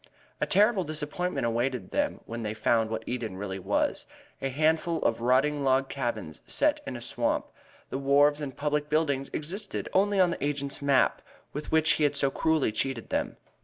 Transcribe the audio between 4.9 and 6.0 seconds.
of rotting log